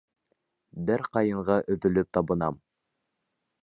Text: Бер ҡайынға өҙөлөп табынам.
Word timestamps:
Бер 0.87 1.03
ҡайынға 1.19 1.59
өҙөлөп 1.77 2.13
табынам. 2.19 2.63